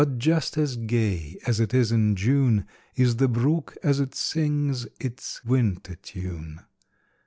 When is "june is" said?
2.15-3.17